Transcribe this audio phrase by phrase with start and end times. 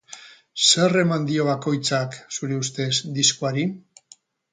[0.67, 3.67] Zer eman dio bakoitzak, zure ustez, diskoari?